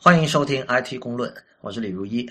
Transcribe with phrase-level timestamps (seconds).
[0.00, 2.24] 欢迎收听 IT 公论，我是李如一。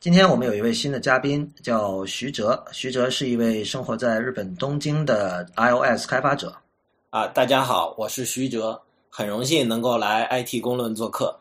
[0.00, 2.62] 今天我们有一位新的嘉宾，叫徐哲。
[2.72, 6.52] 徐哲是一位生活在日本东京的 iOS 开发者。
[7.10, 11.38] 啊，大家好，我是徐哲，很荣幸能够来 IT 公论做客。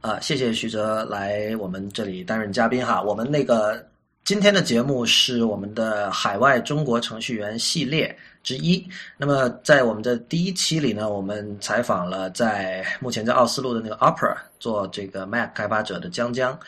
[0.00, 3.02] 啊，谢谢徐哲来我们这里担任嘉宾哈。
[3.02, 3.84] 我们那个
[4.24, 8.86] 今天的节目是我们的海外中国程序员系列之一。
[9.16, 16.58] 那么在我们的第一期里呢，我们采访了在目前在奥斯陆的那个 Opera 做这个 Mac 开发者的江江。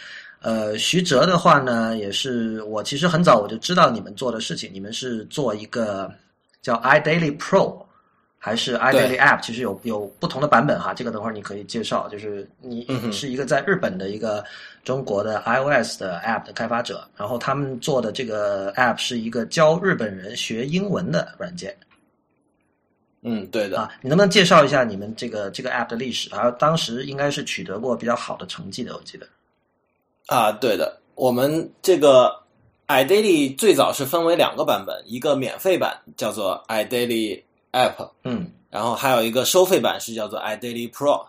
[0.40, 6.12] 呃，徐哲的话呢，也是我其实很早我就知道你们做的事情，你们是做一个
[6.62, 7.83] 叫 iDaily Pro。
[8.44, 12.06] 还是 iDaily App，其实有有不同的版本哈，这个等会儿你可以介绍。
[12.10, 14.44] 就是你是一个在日本的一个
[14.84, 21.74] 中国的 iOS 的 App 的开发者，然后他们做的这个 App 是一个教日本人学英文的软件。
[23.22, 23.80] 嗯，对的。
[23.80, 26.28] 啊，你能不能介绍一下你们这个这个 App 的历史？
[26.34, 29.26] 还有当时应该是取得过比较好的成绩的，我记得。
[30.26, 31.00] 啊，对的。
[31.14, 32.30] 我们这个
[32.88, 37.42] iDaily 最早是分为两个版本，一个免费版叫做 iDaily。
[37.74, 41.26] app，嗯，然后还有一个收费版是叫做 iDaily Pro，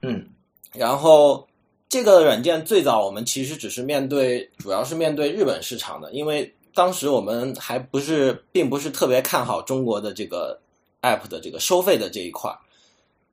[0.00, 0.26] 嗯，
[0.72, 1.46] 然后
[1.88, 10.58] 这个软件最早我们其实只是面对，主要是面对日本市场的，因为当时我们还不是，并不是特别看好中国的这个
[11.02, 12.50] app 的这个收费的这一块。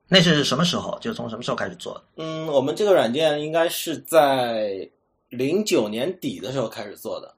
[0.06, 0.98] 那是什么时候？
[1.00, 2.02] 就从什么时候开始做的？
[2.16, 4.88] 嗯，我们这个软件应该是在
[5.30, 7.34] 零九年底的时候开始做的。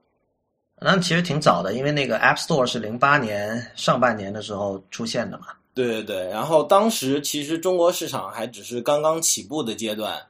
[0.86, 5.46] 那其实挺早的，因为那个 App Store 是零八年上半年的时候出现的嘛。
[5.72, 10.20] 对对对，然后当时其实中国市场还只是刚刚起步的阶段，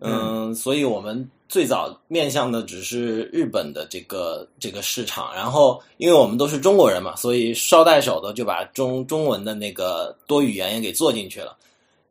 [0.00, 5.32] 嗯，所以我们最早面向的只是日本的这个这个市场。
[5.32, 11.56] 然后因为我们都是中国人嘛，所以捎带手的就把中中文的那个多语言也给做进去了。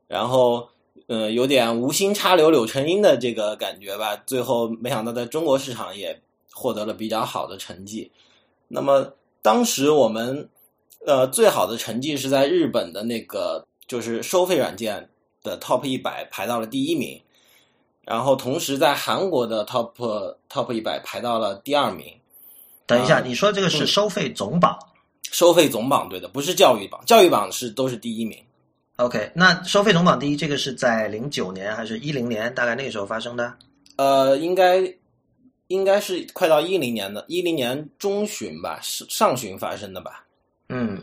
[0.07, 0.65] 然后，
[1.07, 4.15] 呃，有点无心插柳柳成荫的这个感觉吧。
[4.25, 6.17] 最后没想到在中国市场也。
[6.55, 8.11] 获得了比较好的成绩，
[8.67, 10.47] 那么当时我们
[11.05, 15.09] 呃最好的成绩是在日本的那个就是收费软件
[15.41, 17.19] 的 Top 一百排到了第一名，
[18.03, 19.93] 然后同时在韩国的 Top
[20.47, 22.05] Top 一百排到了第二名。
[22.85, 24.77] 等一下，你说这个是收费总榜？
[25.31, 28.37] 收费总榜对的，不是教育榜，教育榜是都是第一名。
[28.97, 32.53] OK，那收费总榜第一，这个是在零九年还是一零年？
[32.53, 33.55] 大概那个时候发生的？
[33.95, 34.95] 呃，应该。
[35.67, 40.25] 应该是快到一零年的，一零年中旬吧，上上旬发生的吧。
[40.69, 40.99] 嗯，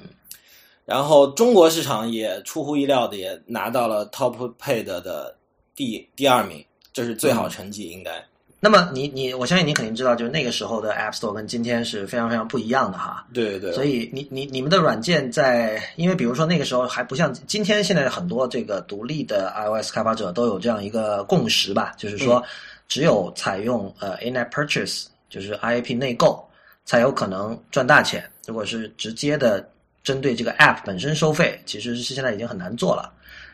[0.84, 5.36] 然后中国市场也出乎意料的也拿到了 Top Paid 的
[5.74, 8.24] 第第二名，这是最好成绩应该。
[8.62, 13.26] 那么你你，我相信你肯定知道，就是那个时候的 App Store 跟今天是非常非常不一样的哈。
[13.32, 13.72] 对对。
[13.72, 22.42] 所以你你你们的软件在，因为比如说那个时候还不像今天，现在很多这个独立的 iOS 开发者都有这样一个共识吧，就是说。
[22.90, 26.44] 只有采用呃 in-app purchase，就是 IAP 内购，
[26.84, 28.28] 才有可能赚大钱。
[28.48, 29.64] 如果是直接的
[30.02, 33.12] 针对这个 app 本身收费，其实是现在已经很难做了。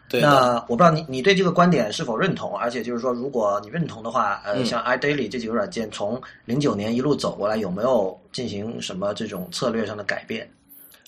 [0.09, 0.23] 对。
[0.23, 2.57] 那我不知道你你对这个观点是否认同？
[2.57, 10.51] 而且就是说，如果你认同的话，呃，像 iDaily 这几个软件从零九年一路走过来，有没有进行什么这种策略上的改变？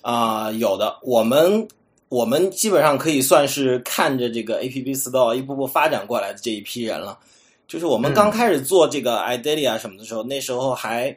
[0.03, 0.99] 啊，有的。
[1.01, 1.67] 我们
[2.11, 7.19] 我们基本上可以算是看着这个 App Store 一步步发展过来的这一批人了。
[7.69, 11.15] 就是我们刚开始做这个 iDaily 啊什么的时候，那时候还，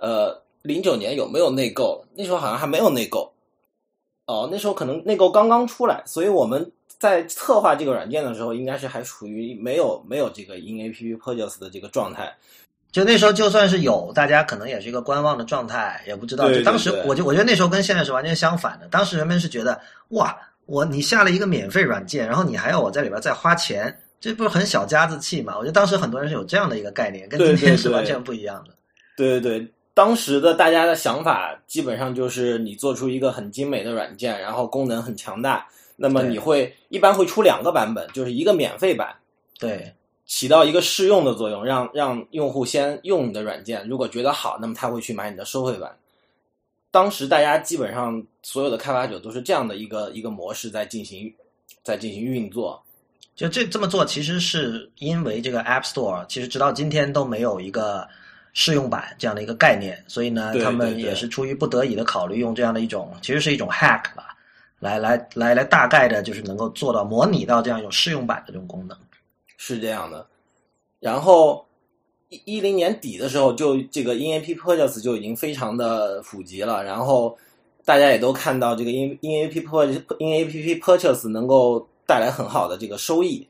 [0.00, 2.04] 呃，零九年有没有内购？
[2.14, 3.32] 那时候好像还没有内购。
[4.26, 12.32] 哦，那时候可能内购刚刚出来，所以我们在策划这个软件的时候，应该是还处于没有没有这个 in app purchase 的这个状态。
[12.92, 16.48] 就那时候就算是有，大家可能也是一个观望的状态，也不知道。
[16.52, 18.86] 就当时我就我觉得那时候跟现在是完全相反的。
[18.86, 23.98] 当时人们是觉得，哇，我你下了一个免费软件，然后你还要我在里边再花钱。
[24.22, 25.56] 这不是很小家子气嘛？
[25.58, 28.74] 我觉得当时很多人是有这样的一个概念，跟今天是完全不一样的。
[29.18, 39.12] 对对对，当时的大家的想法基本上就是你做出一个很精美的软件，然后功能很强大，那么你会一般会出两个版本，就是一个免费版，
[39.58, 39.92] 对，
[40.24, 45.90] 起到一个试用的作用，让让用户先用你的软件，如果觉得好，那么他会去买你的收费版。
[46.92, 51.34] 当时大家基本上所有的开发者都是这样的一个一个模式在进行
[51.82, 52.80] 在进行运作。
[53.34, 58.06] 就这这么做，其实是因为这个 App Store 其实直到今天都没有一个
[58.52, 64.36] 试用版这样的一个概念，所以呢，他们也是出于不得已的考虑，用这样的一种其实是一种 hack 吧，
[64.80, 68.96] 来来来来大概的就是能够做到模拟到这样一种试用版的这种功能，
[69.56, 70.26] 是这样的。
[71.00, 71.66] 然后
[72.28, 77.36] 一一零年底的时候，就这个 In App Purchase 就已经非常的普及了，然后
[77.82, 81.88] 大家也都看到这个 In In App Purchase In App Purchase 能够。
[82.06, 83.46] 带来很好的这个收益，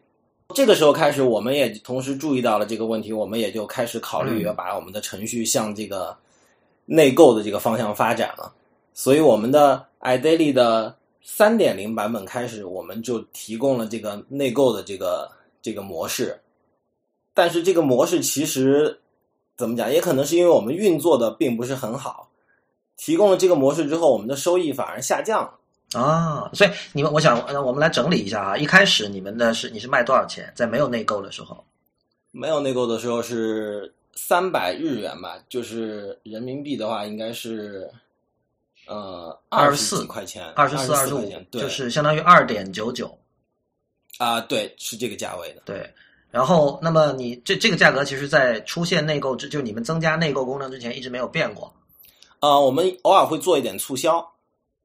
[0.55, 6.17] 这个时候开始，我们也同时注意到了这个问题，我们也就开始考虑要把我们的程序向这个
[6.85, 8.53] 内购的这个方向发展了。
[8.95, 15.31] 所以，我们的 iDaily 的三点零版本开始，我们就提供了这个内购的这个
[15.63, 16.39] 这个模式。
[17.33, 19.01] 但是，这个模式其实
[19.57, 22.29] 怎么讲，也可能是因为我们运作的并不是很好。
[22.99, 25.55] 提供了这个模式之后，我们的收益反而下降了。
[25.95, 28.57] 啊，所以你们，我想，呃，我们来整理一下啊。
[28.57, 30.51] 一开始你们的是你是卖多少钱？
[30.55, 31.63] 在没有内购的时候，
[32.31, 37.91] 没有内购的时候是三百日元吧，就是人民币的话应该是
[38.87, 43.15] 呃二十四块钱，二十四二十五，对，就是相当于二点九九。
[44.19, 45.63] 啊，对，是这个价位的。
[45.65, 45.93] 对，
[46.31, 51.71] 然后那么你这这个价格，其实在出现内购之，就你们增加内购功能之前，一直没有变过。
[52.39, 54.27] 啊，我们偶尔会做一点促销。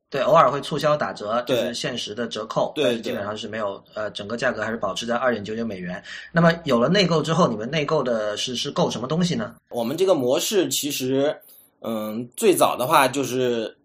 [0.09, 2.71] 对，偶尔会促销打折，就是限时的折扣。
[2.73, 6.01] 对，基本上是没有，呃，整个价格还是保持在二点九九美元。
[6.31, 9.55] 那么有了内购之后，你们内购的是是购什么东西呢？
[9.69, 11.35] 我们这个模式其实，
[11.81, 13.77] 嗯，最早的话就是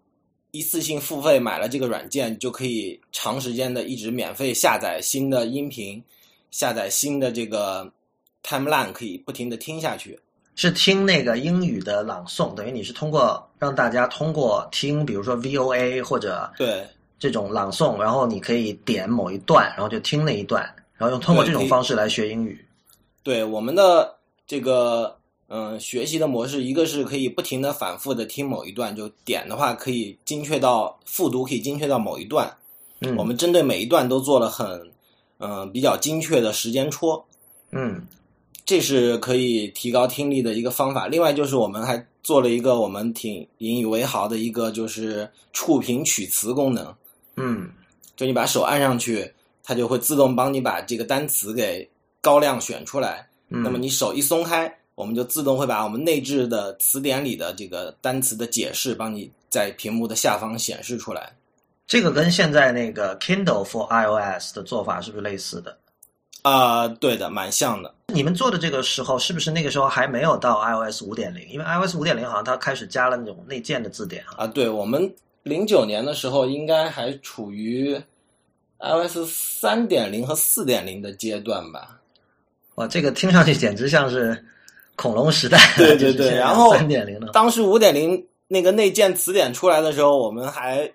[0.53, 6.01] 一次性付费买了这个软件，就可以长时间的一直免费下载新的音频，
[6.53, 7.91] 下载新的这个
[8.45, 10.17] timeline，可以不停的听下去。
[10.55, 16.87] 是听那个英语的朗诵，等于你是通过让大家通过听，比如说 VOA 或者对
[17.19, 20.63] 这种朗诵，然后你可以点某一段，然后就听那一段，
[20.97, 22.63] 然后用通过这种方式来学英语。
[23.23, 24.15] 对我们的
[24.47, 25.17] 这个
[25.49, 32.53] 嗯学习的模式，一个是可以不停的反复的听某一段，就点的话可以精确到复读，可以精确到某一段。
[33.01, 34.91] 嗯，我们针对每一段都做了很
[35.39, 37.25] 嗯比较精确的时间戳。
[37.71, 38.07] 嗯。
[38.65, 41.07] 这是可以提高听力的一个方法。
[41.07, 46.95] 另外，就是我们还做了一个我们挺引以为豪的一个，就是触屏取词功能。
[47.37, 47.69] 嗯，
[48.17, 49.31] 就你把手按上去，
[49.65, 51.89] 它就会自动帮你把这个单词给
[52.21, 53.27] 高亮选出来。
[53.49, 61.33] 嗯那么你手一松开，我们就自动会把我们内置的词典里的这个单词的解释，帮你在屏幕的下方显示出来。
[61.87, 65.77] 这个跟现在那个 Kindle for iOS 的做法是不是类似的？
[66.43, 67.95] 啊，对的，蛮像的。
[68.09, 71.49] 你们做的这个时候，是不是那个时候还没有到 iOS 五点零？
[71.49, 74.47] 因为 iOS 五点零好像它开始加了那种内建的字典啊。
[74.47, 77.99] 对，我们零九年的时候应该还处于
[78.81, 81.99] iOS 三点零和四点零的阶段吧。
[82.75, 84.45] 哇，这个听上去简直像是
[84.97, 85.59] 恐龙时代。
[85.77, 90.91] 对对对，然后三点零的，当时五点零那个内建词典出来的时候，我们还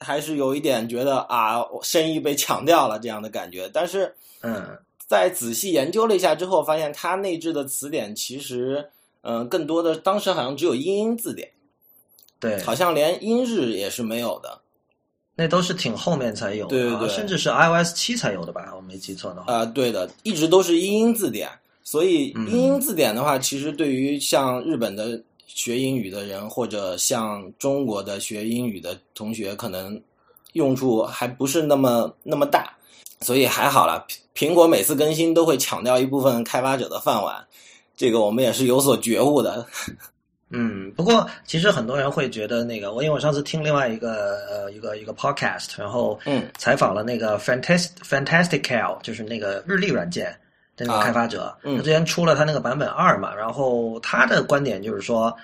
[0.00, 4.12] 还是有一点觉得啊，生意被抢掉了这样的感觉，但是。
[4.42, 8.88] 嗯，在仔细研究了一下之后，发现它内置的词典其实，
[9.20, 11.50] 嗯，更多的当时好像只有英英字典，
[12.38, 14.58] 对，好像连英日也是没有的，
[15.34, 18.72] 那都是挺后面才有，对对对，甚至是 iOS 七才有的吧？
[18.74, 21.50] 我没记错的话，啊，对的，一直都是英英字典，
[21.84, 25.22] 所以英英字典的话，其实对于像日本的
[25.54, 30.00] 学英语的人，或者像中国的学英语的同学，可能
[30.52, 32.72] 用处还不是那么那么大。
[33.22, 37.44] 所以还好了，苹果每次更新都会抢掉一部分开发者的饭碗，
[37.94, 39.66] 这个我们也是有所觉悟的。
[40.52, 50.34] 嗯，不过其实很多人会觉得那个，我因为我上次听另外一个呃一个一个 podcast，然后嗯采访了那个 fantastic fantastical，就是那个日历软件
[50.86, 55.36] 的那个开发者，他之前出了他那个版本二嘛，然后他的观点就是说，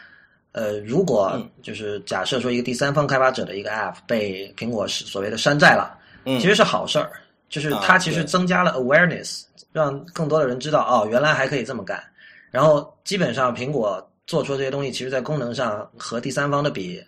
[0.53, 7.11] 呃，如果就是假设说一个第三方开发者的一个 app 被苹果是所谓的山寨了，嗯，其实是好事儿。
[7.49, 12.03] 就是它其实增加了 awareness，让更多的人知道哦，原来还可以这么干。
[12.51, 17.01] 然后基本上苹果做出这些东西，其实在功能上和第三方的比，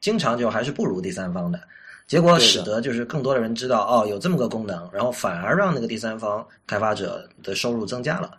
[0.00, 1.60] 经常就还是不如第三方的。
[2.08, 8.38] 结果使得就是更多的人知道哦，有这么个功能，然后反而让那个第三方开发者的收入增加了。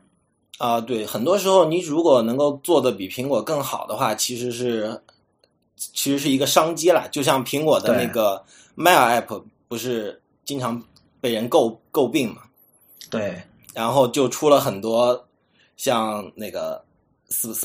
[0.58, 5.02] 啊，对，很多时候你如果能够做的比苹果更好的话，其实是
[5.78, 7.08] 其实是一个商机啦。
[7.10, 8.44] 就像苹果的那个
[8.76, 10.84] Mail App，不是经常。
[11.22, 12.44] 被人诟诟病嘛，
[13.10, 15.28] 对，然后就出了很多
[15.76, 16.82] 像那个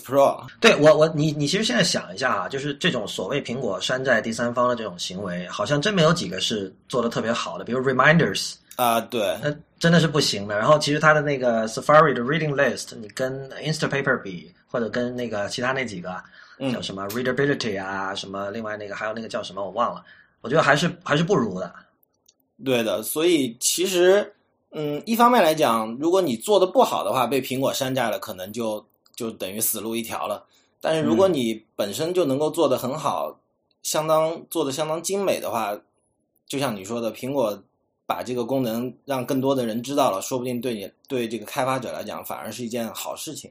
[0.04, 10.59] Pro，对我我你你其实现在想一下啊，就是这种所谓苹果山寨第三方的这种行为，好像真没有几个是做的特别好的，比如 Reminders 啊，对，那真的是不行的。
[10.59, 16.23] 然后其实它的那个 Safari 的 Reading List，你跟 Instapaper 比，或者跟那个其他那几个
[16.71, 20.04] 叫什么 Readability 啊，什么另外那个还有那个叫什么我忘了，
[20.42, 21.75] 我觉得还是还是不如的。
[22.62, 24.30] 对的，所以其实，
[24.73, 30.44] 嗯，一方面来讲，如果你做的不好的话，被苹果山寨了，可能就就等于死路一条了。
[30.80, 33.38] 但是如果你本身就能够做得很好，
[33.83, 35.75] 相当做的相当精美的话，
[36.47, 37.62] 就像你说的，苹果
[38.06, 43.50] 把这个功能让更多的人知道了，说不定对你对这个开发者来讲反而是一件好事情。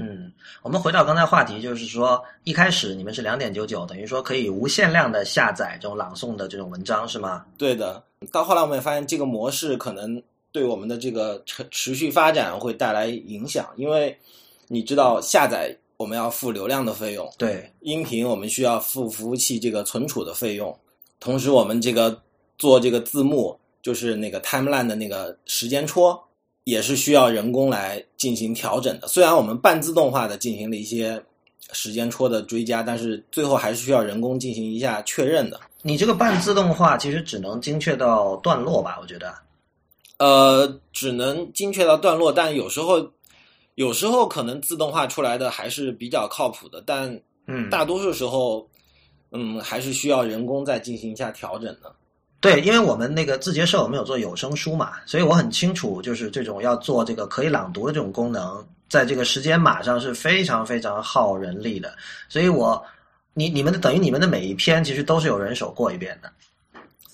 [0.00, 7.44] 嗯，我们回到刚才话题，就是说一开始你们是两点九九，等于说可以无限量的下载这种朗诵的这种文章是吗？
[7.56, 8.02] 对的。
[8.32, 10.20] 到后来我们也发现这个模式可能
[10.52, 14.16] 对我们的这个持持续发展会带来影响，因为
[14.68, 20.78] 你知道下载我们要付流量的费用，对，音频我们需要付服务器这个存储的费用，
[21.18, 22.22] 同时我们这个
[22.56, 26.22] 做这个字幕就是那个 timeline 的那个时间戳。
[26.64, 29.08] 也是需要人工来进行调整的。
[29.08, 31.18] 虽然我们半自动化的进行了一些
[31.72, 35.58] 时间戳的追加，但是最后还是需要人工进行一下确认的。
[35.80, 38.98] 你这个半自动化其实只能精确到段落吧？
[39.00, 39.34] 我觉得，
[40.18, 43.00] 呃，只能精确到段落，但有时候，
[43.78, 46.82] 有时候可能自动化出来的还是比较靠谱的。
[46.84, 47.08] 但
[47.46, 48.68] 嗯，大多数时候，
[49.30, 51.94] 嗯，还是需要人工再进行一下调整的。
[52.40, 61.94] 对，因为我们那个字节社我们有做有声书嘛，所以我很清楚，就是这种要做这个可以朗读的这种功能，在这个时间码上是非常非常耗人力的。
[62.28, 62.84] 所以我，
[63.32, 66.28] 你你们的等于你们的每一篇其实都是有人手过一遍的。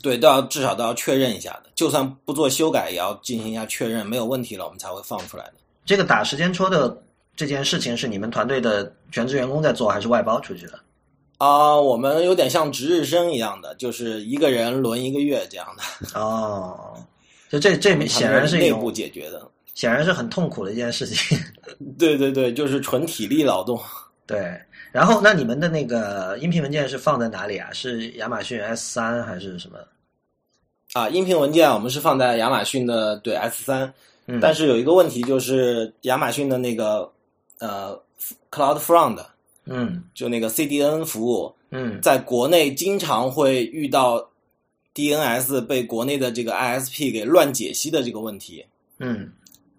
[0.00, 5.54] 对，都要至少都要确认一下的，就算不做修改，也要进行一下确认，没有问题了，我们才会放出来的。
[5.84, 7.02] 这个打时间戳的
[7.36, 10.78] 这件事情是你们团队的全职员工在做，还是外包出去的？
[11.38, 16.18] 啊，我们有点像值日生一样的，就是一个人轮一个月这样的。
[16.18, 16.94] 哦，
[17.50, 21.36] 就这这显然是内部解决的，显然是很痛苦的一件事情。
[21.98, 23.78] 对对对，就是纯体力劳动。
[24.26, 24.58] 对，
[24.90, 27.68] 然后那你们的那个音频文件是放在哪里啊？
[27.72, 29.78] 是亚马逊 S 三还是什么？
[30.94, 33.92] 啊，音频文件我们是放在亚马逊的对 S 三，
[34.26, 37.12] 嗯，但是有一个问题就是亚马逊的那个
[37.58, 38.00] 呃
[38.50, 39.24] Cloud Front。
[39.66, 44.28] 嗯，就那个 CDN 服务，嗯，在国内经常会遇到
[44.94, 48.66] DNS 被国内的这个 ISP 给乱解析的这个问题，
[48.98, 49.32] 嗯，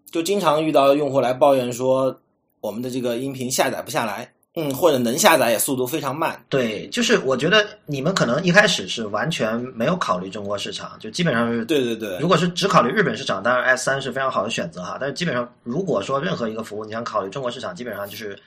[0.10, 2.20] 就经常遇到用户来抱怨说
[2.62, 6.44] 我们的这个音频下载不下来，嗯，或者能下载也速度非常慢。
[6.50, 12.18] 对，就是我觉得你们可能一开始是完全没有考虑中国市场，就基本上是对对对。
[12.20, 18.38] 如果是只考虑日本市场，当然 S 三是非常好的选择哈，但是基本上如果说任何一个服务你想考虑中国市场，基本上就是。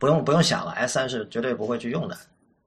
[0.00, 2.16] 不用不用想了，S 三是绝对不会去用的，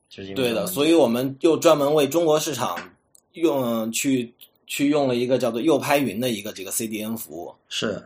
[0.10, 0.68] 就是对的。
[0.68, 2.78] 所以我们又专门为中国市场
[3.32, 4.36] 用去
[4.68, 7.56] 去用了一个叫做右拍云的一个这个 CDN 服务。
[7.70, 8.06] 是。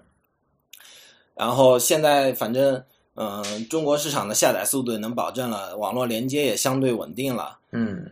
[1.34, 2.79] 然后现在反正
[3.15, 7.57] 嗯，中国市场的下载速度能保证了，网络连接也相对稳定了。
[7.72, 8.10] 嗯。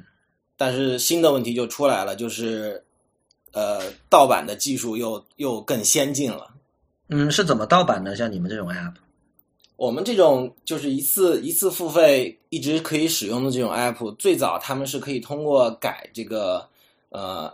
[0.57, 2.83] 但是新的问题就出来了，就是
[3.51, 6.49] 呃，盗版的技术又又更先进了。
[7.09, 8.15] 嗯，是怎么盗版的？
[8.15, 8.93] 像你们这种 App？
[9.75, 16.65] 我们这种就是一次一次付费一直可以使用的这种 app，最早他们是可以通过改这个
[17.09, 17.51] 呃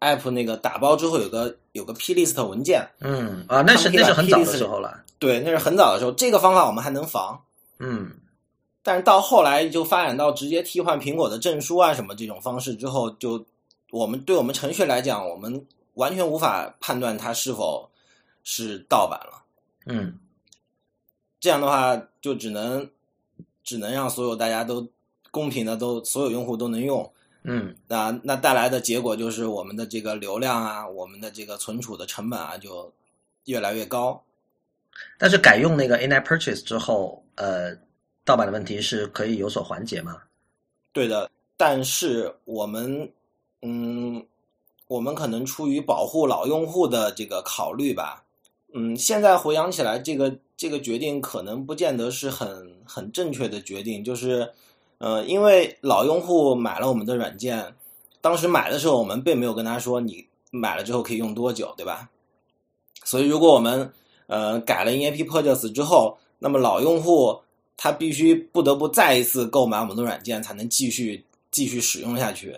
[0.00, 7.42] app 那个打包之后有个有个 plist 文件，嗯啊，那是那是很早的时候了，对，那是很早的时候，这个方法我们还能防，
[7.78, 8.10] 嗯，
[8.82, 13.44] 但是到后来就发展到直接替换苹果的证书啊什么这种方式之后，就
[13.90, 17.90] 我们对我们程序来讲，我们完全无法判断它是否
[18.44, 19.42] 是盗版了，
[19.86, 20.18] 嗯。
[21.40, 22.90] 这样的话，就只能
[23.62, 24.84] 只能让所有大家都
[25.30, 27.08] 公平的都所有用户都能用，
[27.48, 32.92] 嗯，那那带来的结果就是我们的这个流量啊，我们的这个存储的成本啊就
[33.46, 34.22] 越来越高。
[35.18, 37.74] 但是改用那个 in-app purchase 之后，呃，
[38.24, 40.20] 盗版的问题是可以有所缓解吗？
[40.92, 43.10] 对的，但是我们
[43.62, 44.24] 嗯，
[44.86, 48.24] 我们可能出于保护老用户的这个考虑吧，
[48.74, 50.38] 嗯，现在回想起来这个。
[50.58, 54.52] 这个决定可能不见得是很很正确的决定，就是，
[54.98, 57.74] 呃，因为老用户买了我们的软件，
[58.20, 62.08] 当时买的时候我们并没有跟他说你买了之后可以用多久，对吧？
[63.04, 63.92] 所以如果我们
[64.26, 67.38] 呃改了 EAP Purchase 之后，那么老用户
[67.76, 72.54] 他必须不得不再一次购买我们的软件才能继续继续使用下去。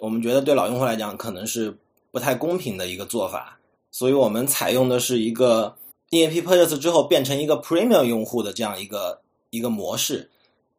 [0.00, 1.76] 我们觉得对老用户来讲可能是
[2.10, 3.58] 不太公平的一个做法，
[3.90, 5.74] 所以我们采用的是一个。
[6.10, 10.30] EAP purchase 之后变成一个 Premium 用户的这样一个一个模式，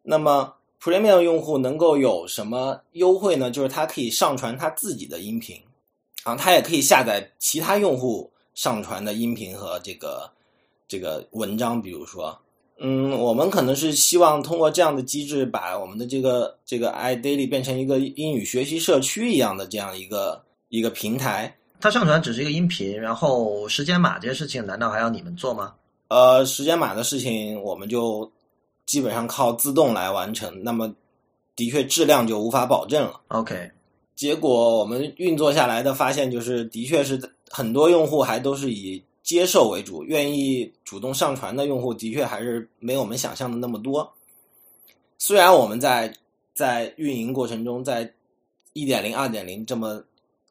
[0.02, 3.50] 那么 Premium 用户能够有什么优惠呢？
[3.50, 5.60] 就是他可以上传他自己的音频，
[6.24, 10.30] 啊，他也可以下载其他用户上传的音频和这个
[10.88, 11.82] 这个文章。
[11.82, 12.38] 比如说，
[12.80, 21.54] 嗯，我们可能是希望通过这样的机制，把我们的这个这个 iDaily 变成一个英语学习社区一样的这样一个一个平台。
[21.80, 25.74] 它上传只是一个音频，然后时间码这些事情难道还要你们做吗？
[26.08, 28.32] 呃，时间码的事情我们就
[28.88, 30.92] 基本上靠自动来完成，那么
[31.56, 33.22] 的确质量就无法保证了。
[33.28, 33.70] OK，
[34.16, 37.20] 结果我们运作下来的发现，就是的确是
[37.52, 44.10] 很多用户还都是以接受为主，愿意主动上传的用户的确还是没有我们想象的那么多。
[45.20, 46.14] 虽然我们在
[46.54, 48.14] 在运营过程中，在
[48.74, 50.02] 一点零、二点零这么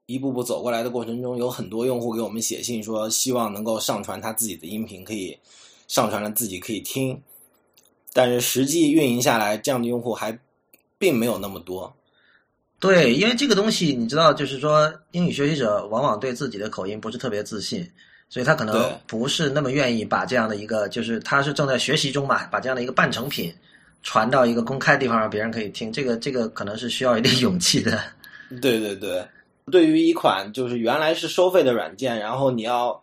[0.04, 5.38] 一步步走过来的过程中，有很多用户给我们写信说，希望能够上传他自己的音频，可以
[5.88, 7.18] 上传了自己可以听。
[8.16, 10.36] 但是实际运营下来，这样的用户还
[10.96, 11.94] 并没有那么多。
[12.80, 17.86] 对，因为这个东西你知道，就是说英语学习者往往对自己的口音不是特别自信，
[18.30, 23.54] 所以他可能不是那么愿意把这样的一个，就是他是正在学习中嘛，把这样的一个半成品
[24.02, 28.02] 传到一个公开的地方让别人可以听，这个这个可能是需要一定 勇气的。
[28.62, 29.26] 对对对，
[29.70, 33.02] 对于一款就是原来是收费的软件，然后你要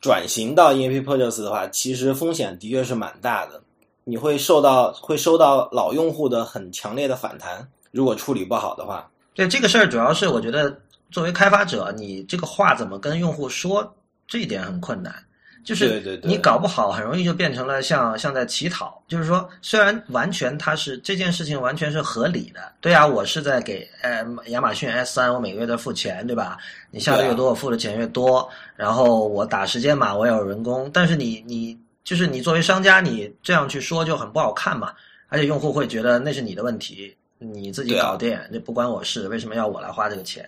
[0.00, 3.62] 转型到 EAP Purchase 的话，其实风险的确是蛮大的，
[4.04, 7.66] 你会受到会收到老用户的很强烈的反弹。
[7.90, 10.76] 如果处理不好的话，对这个事儿，主要是我觉得
[11.10, 13.94] 作为开发者，你这个话怎么跟用户说，
[14.26, 15.14] 这一点很困难。
[15.62, 18.98] 就是你搞不好，很容易就变成了像像在乞讨。
[19.06, 26.56] 就是说，虽然完全它是这件事情完全是合理的，对啊，我是在给呃亚马逊 S 三，我每个月在付钱，对吧？
[26.90, 28.48] 你下的越多，我付的钱越多。
[28.74, 30.90] 然后我打时间码，我也有人工。
[30.94, 34.92] 但是你你就是你作为商家，你这样去说就很不好看嘛。
[35.28, 37.16] 而且用户会觉得那是你的问题。
[37.42, 40.46] 你自己搞定，这不关我事，为什么要我来花这个钱？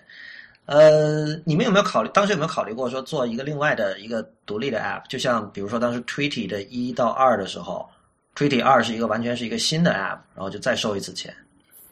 [0.67, 2.09] 呃，你们有没有考虑？
[2.13, 5.01] 当时有没有考虑过说做一个另外的一个独立的 App？
[5.09, 7.89] 就像比如说当时 Tweety 的一到二的时候
[8.35, 11.35] ，Tweety 二是一个完全是一个新的 App，然后就再收一次钱。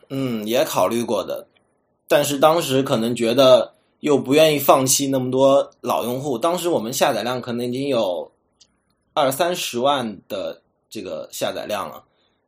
[0.10, 1.48] 嗯，也考虑过的，
[2.08, 6.38] 但是当时可能觉得又不愿意放弃那么多老用户。
[6.38, 8.31] 当时我们下载量可能已经有
[9.14, 12.04] 二三十万的这个下载量了，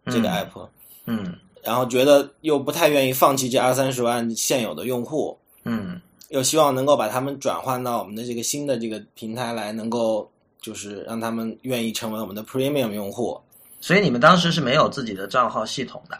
[0.06, 0.70] 这个 App。
[1.06, 1.36] 嗯。
[1.62, 13.40] 然后觉得又不太愿意放弃这二三十万现有的用户，嗯，又希望能够把他们转换到我们的这个新的这个平台来，能够就是让他们愿意成为我们的 Premium 用户。
[13.80, 16.20] 所以你们当时是没有自己的账号系统的？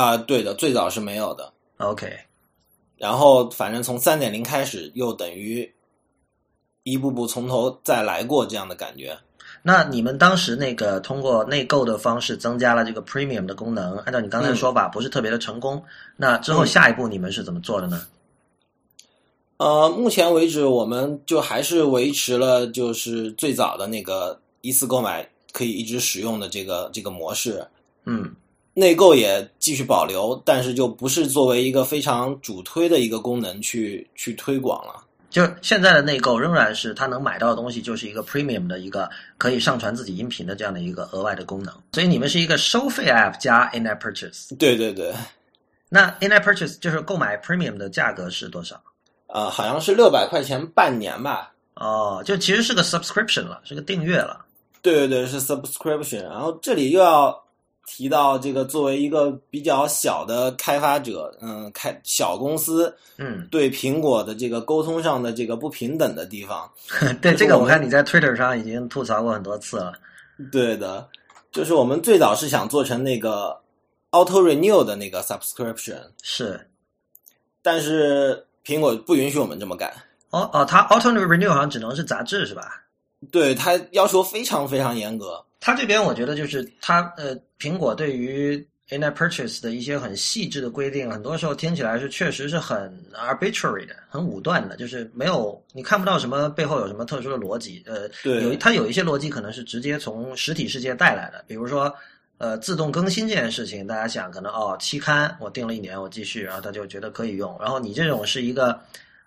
[0.00, 1.52] 啊，对的，最早是没有的。
[1.78, 2.16] OK，
[2.96, 5.68] 然后反正从三点零开始，又等于
[6.84, 9.18] 一步步从头再来过这样的感觉。
[9.62, 15.82] 那你们当时那个通过内购的方式增加了这个 Premium 的功能，按照你刚才的说法，不是特别的成功。
[16.16, 18.06] 那之后下一步你们是怎么做的呢？
[19.56, 27.66] 呃，目前为止，我们就还是维持了就是最早的那个一次购买可以一直使用的这个这个模式。
[28.04, 28.34] 嗯，
[28.74, 35.02] 内购也继续保留，但是就不是作为一个非常主推的一个功能去去推广了。
[35.34, 41.74] 就现在的内购仍然是他能买到的东西，就是一个 premium 的一个可以上传自己音频的这样的一个额外的功能。
[41.92, 44.56] 所以你们是一个收费 app 加 in-app purchase。
[44.56, 45.12] 对对对。
[45.88, 48.80] 那 in-app purchase 就是购买 premium 的价格是多少？
[49.26, 51.52] 啊，好像是六百块钱半年吧。
[51.74, 54.44] 哦，就其实是个 subscription 了，是个订阅了。
[54.82, 56.22] 对对对，是 subscription。
[56.22, 57.43] 然后这里又要。
[57.86, 66.70] 提到这个，作为一个比较小的开发者，嗯，开小公司，嗯，对苹果的这个沟通上的这个不平等的地方，
[67.20, 69.92] 对这个我看你在 Twitter 上已经吐槽过很多次了。
[70.50, 71.06] 对的，
[71.52, 73.56] 就是我们最早是想做成那个
[74.10, 76.68] Auto Renew 的那个 subscription，是，
[77.62, 79.92] 但是苹果不允许我们这么干。
[80.30, 82.82] 哦哦，它 Auto Renew 好像只能是杂志是吧？
[83.30, 85.44] 对，它要求非常非常严格。
[85.64, 87.34] 它这边我觉得就是它呃。
[87.56, 88.56] 苹果对于
[88.90, 97.82] in-app purchase 的一些很细致的规定，很多时候听起来是确实是很 arbitrary 的，很武断的，就是没有你看不到什么背后有什么特殊的逻辑。
[97.86, 98.06] 呃，
[98.42, 101.90] 有它有一些逻辑可能是直接从实体世界带来的，比如说
[102.36, 107.56] 呃自动更新这件事情，大家想可能哦期刊我订了一年我继续，然后他就觉得可以用。
[107.58, 108.78] 然后你这种是一个，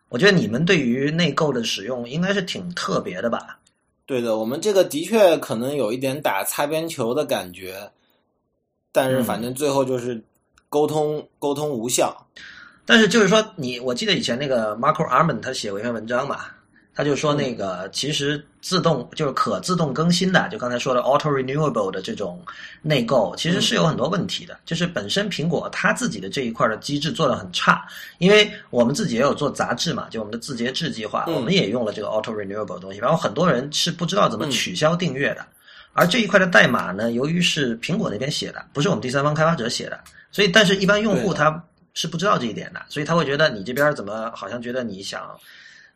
[0.09, 3.57] 我觉得你们对于内购的使用应该是挺特别的吧？
[4.07, 7.91] 对的，我们这个的确可能有一点打擦边球的感觉。
[8.93, 10.19] 但是反正最后就是
[10.69, 12.25] 沟通沟通无效，
[12.83, 16.45] 但是就是说你我记得以前那个 Marco Arman 他写过一篇文章嘛，
[16.97, 22.43] 他就说那个其实自动就是可自动更新的，就刚才说的 Auto Renewable 的这种
[22.81, 35.45] 内购，其实是有很多问题的，就是本身苹果它自己的这一块的机制做的很差，因为我们自己也有做杂志嘛，就我们的字节制计划，我们也用了这个 Auto Renewable 的东西，然后很多人是不知道怎么取消订阅的。
[35.93, 39.99] 而这一块的代码呢，由于是苹果那边写的，不是我们第三方开发者写的，
[40.31, 45.39] 所以但是一般用户他是不知道这一点的，所以他会觉得你这边怎么好像觉得你想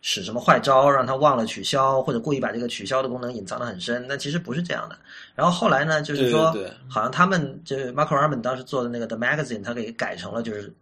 [0.01, 4.97] 使什么坏招，让他忘了取消，或者故意把这个取消的功能隐藏的很深，那其实不是这样的。
[5.35, 10.73] 然后后来呢，就是说，对好像他们就是 Marco Arman 当时做的那个 The Magazine，他给改成了就是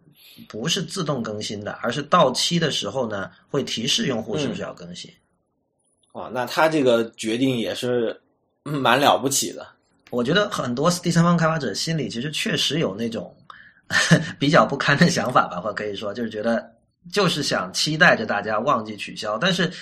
[0.48, 5.10] 不是自动更新的，而是到期的时候呢，会提示用户是不是要更新。
[6.12, 8.18] 哦，那他这个决定也是
[8.62, 9.66] 蛮了不起的。
[10.10, 13.32] 我觉得很多第三方开发者心里其实确实有那种
[14.40, 16.68] 比较不堪的想法吧，或可以说就是觉得
[17.12, 19.72] 就是想期待着大家忘记取消，但是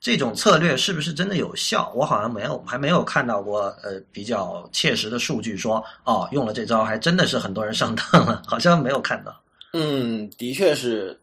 [0.00, 1.92] 这种策略是不是真的有效？
[1.94, 9.34] 我好像没有还没有看到过呃比较切实的数据说哦用了这招还真的是很多人上当了，好像没有看到。
[9.72, 11.18] 嗯，的确是。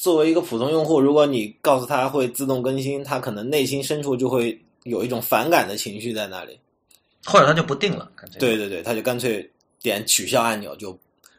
[0.00, 6.56] 作为一个普通用户，如果你告诉他会自动更新，他可能内心深处就会有一种反感的情绪在那里，
[7.26, 8.08] 或者他就不定了。
[8.38, 9.50] 对对对，他就干脆
[9.82, 10.96] 点取消按钮，就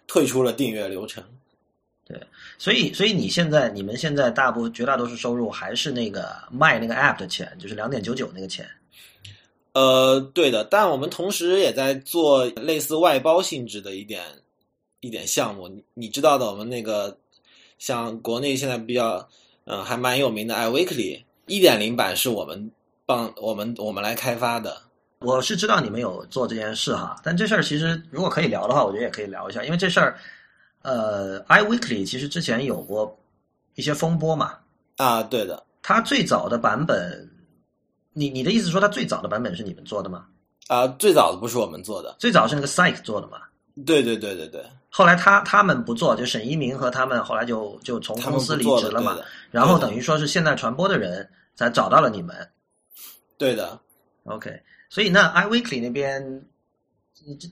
[0.07, 1.23] 退出了订阅流程。
[2.09, 2.19] 对，
[2.57, 8.67] 所以所以你现在你们现在大部绝大多数收入还是那个卖那个 app 的钱，就是两点九九那个钱。
[9.71, 14.21] 呃，对的，但我们同时也在做类似外包性质的一点
[14.99, 17.17] 一点项目，你你知道的，我们那个。
[17.77, 19.25] 像国内现在比较，
[19.63, 22.69] 嗯，还蛮有名的 iWeekly 一点零版是我们
[23.05, 24.75] 帮我们我们来开发的。
[25.19, 30.17] 我是知道你们有做这件事哈，但这事儿其实如果可以聊的话，我觉得也可以聊一下，因为这事儿，
[30.81, 33.17] 呃，iWeekly 其实之前有过
[33.75, 34.57] 一些风波嘛。
[34.97, 35.63] 啊，对的。
[35.81, 37.29] 它最早的版本，
[38.13, 40.25] 你你的意思说它最早的版本是你们做的吗？
[40.67, 43.39] 啊，最早的不是我们做的，最早是那个 Psych 做的嘛？
[43.85, 44.63] 对对对对对。
[44.89, 49.17] 后来他他们不做，就沈一鸣和他们后来就就从公司离职了嘛。
[49.51, 52.35] 然后等于说是现代传播的人才找到了你们。
[53.37, 53.79] 对的。
[54.25, 56.43] OK，所以那 iWeekly 那边，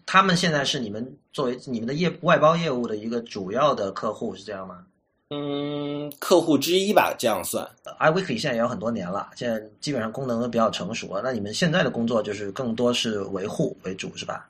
[0.05, 4.83] 他们现在是你们作为你们的业外包业务的一个主要的客户，是这样吗？
[5.29, 7.67] 嗯，客户之一吧，这样算。
[7.99, 11.21] iWeekly 现在也有很多年了，现在基本上功能都比较成熟了。
[11.23, 14.49] 那你们现在的工作就是更多是维护为主，是吧？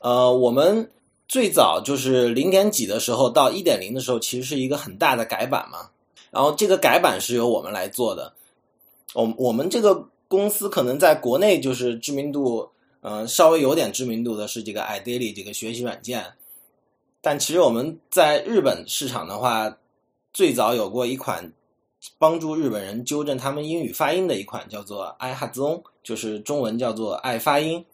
[0.00, 0.88] 呃，我们。
[1.30, 5.90] 最早就是零点几的时候到一点零的时候，其实是一个很大的改版嘛。
[6.30, 8.32] 然后这个改版是由我们来做的。
[9.12, 12.66] 我我们这个公司可能在国内就是知名度，
[13.00, 16.24] 嗯，稍微有点知名度的是这个 iDaily 这个学习软件。
[17.20, 19.76] 但其实我们在日本市场的话，
[20.32, 21.52] 最早有过一款
[22.18, 27.84] 帮助日本人纠正他们英语发音的一款叫做 iHazon，就是中文叫做爱发音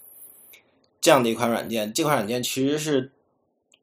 [1.01, 1.93] 这样的一款软件。
[1.93, 3.11] 这款软件其实是。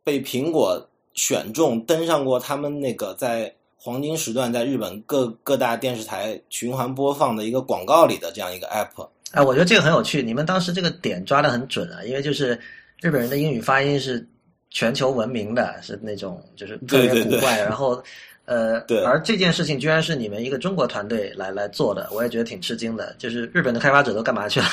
[0.03, 9.07] 被苹果选中登上过他们那个在黄金时段在日本各各大电视台循环播放的一个广告里的这样一个 app。
[9.32, 10.22] 哎，我觉得这个很有趣。
[10.22, 12.60] 你们当时这个点抓的很准啊，因为就是
[13.02, 14.28] 日本人的英语发音是
[14.70, 17.60] 全球闻名的，是那种就是特别古怪。
[17.62, 18.04] 然后，
[18.46, 19.04] 呃，对。
[19.04, 23.15] 而这件事情居然是你们一个中国团队来来做的，我也觉得挺吃惊的。
[23.17, 24.67] 就是日本的开发者都干嘛去了？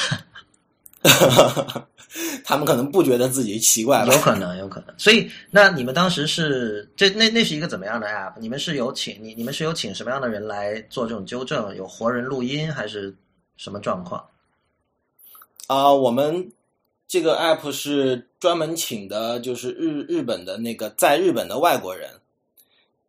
[2.44, 4.94] 他们可能不觉得自己奇怪，有可能，有可能。
[4.98, 8.32] 所以，那你们当时是这那那是一个怎么样的 app？
[8.40, 11.76] 你们是有请你你们是有请什么样的人来做这种纠正？
[11.76, 13.14] 有活人录音还是
[13.56, 14.24] 什么状况？
[15.68, 16.50] 啊，我们
[17.06, 22.10] 这个 app 是专门请的，就是日日本的那个在日本的外国人，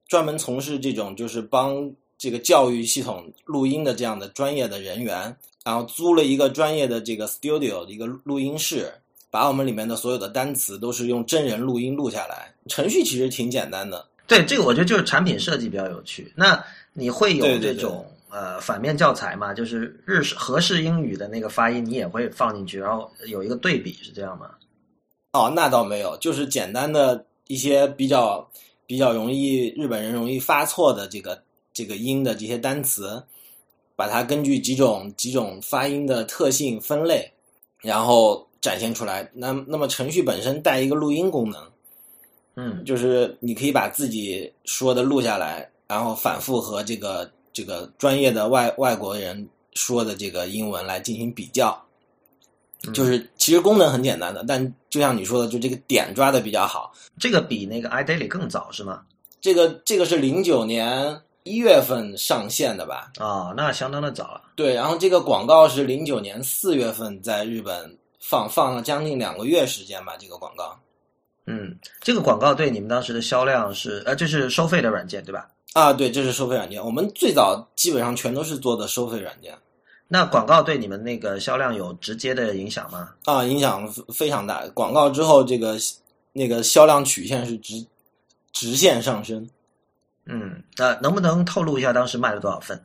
[0.08, 5.36] 专门从事这种就是帮这个教育系统录音的这样的专业的人员。
[5.62, 8.92] 然后租了一个专业的这个 studio 的一个录音室，
[9.30, 12.52] 把我们里面的所有的单词都是用真人录音录下来。
[12.68, 14.04] 程序其实挺简单的。
[14.26, 16.32] 对，这个我觉得就是产品设计比较有趣。
[16.36, 19.54] 那你会有这种呃反面教材嘛？
[19.54, 24.52] 就是日式合式英语的那个发音，你也会放进去，然后有一个对比，是这样吗？
[25.34, 28.50] 哦，那倒没有，就是简单的一些比较
[28.88, 31.42] 比较容易日本人容易发错的这个
[31.74, 33.22] 这个音的这些单词。
[33.96, 37.30] 把它根据几种几种发音的特性分类，
[37.82, 39.30] 然后展现出来。
[39.34, 41.62] 那那么程序本身带一个录音功能，
[42.56, 51.80] 嗯，就是你可以把自己说的录下来，然后反复和这个这个专业的外外国人说的这个英文来进行比较。
[52.94, 56.94] 就是其实功能很简单的，但就像你说的，就这个点抓的比较好。
[57.20, 59.02] 这个比那个 iDaily 更早是吗？
[59.42, 61.22] 这个这个是零九年。
[61.44, 63.12] 一月份上线的吧？
[63.18, 64.42] 啊，那相当的早了。
[64.56, 70.16] 对，然后这个广告是零九年四月份在日本放放了将近两个月时间吧。
[70.20, 70.78] 这个广告，
[71.48, 75.50] 嗯，这个广告对你们当时的销量是呃，这是收费的软件对吧？
[75.74, 76.84] 啊，对，这是收费软件。
[76.84, 79.56] 我们最早基本上全都是做的收费软件。
[80.08, 83.12] 那广告对你们那个销量有直接的影响吗？
[83.26, 84.68] 啊，影响非常大。
[84.70, 85.78] 广告之后，这个
[86.34, 87.86] 那个销量曲线是直
[88.52, 89.48] 直线上升。
[90.26, 92.84] 嗯，那能不能透露一下当时卖了多少份？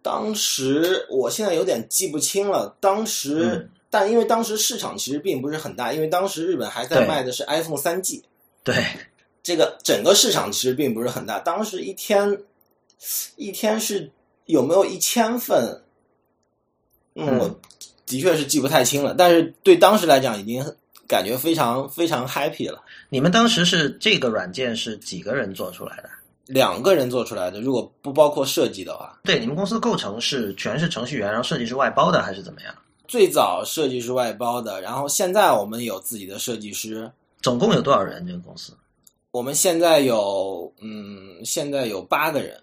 [0.00, 2.74] 当时我现在有点记不清了。
[2.80, 8.24] 当时，但因为当时市场其实并不是很大，因为当时日本还在卖的是 iPhone 三 G。
[8.64, 8.74] 对，
[9.42, 12.38] 这个整个市场其实并不是很大，当时一天
[13.36, 14.10] 一天是
[14.46, 15.82] 有没有一千份？
[17.14, 17.60] 嗯，我
[18.06, 20.64] 的确是记不太清了，但是对当时来讲，已经
[21.06, 22.82] 感觉非常非常 happy 了。
[23.08, 26.10] 你们当时是这个软件是几个人做出来的？
[26.46, 29.18] 两个人做出来的，如果不包括设计的话。
[29.24, 32.74] 对，你们公司构成是全是程序员，然后设计是外包的，还是怎么样？
[33.06, 37.10] 最早设计是外包的，然后现在我们有自己的设计师。
[37.42, 38.26] 总共有多少人？
[38.26, 38.72] 这个公司？
[39.30, 42.58] 我们现在有，嗯，现在有八个人，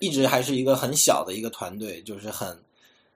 [0.00, 2.56] 一直还是一个很小的一个团队，就是很